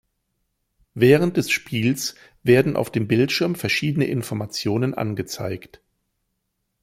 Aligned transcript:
Während 0.95 1.37
des 1.37 1.51
Spiels 1.51 2.15
werden 2.41 2.75
auf 2.75 2.89
dem 2.89 3.07
Bildschirm 3.07 3.53
verschiedene 3.53 4.05
Informationen 4.07 4.95
angezeigt. 4.95 5.79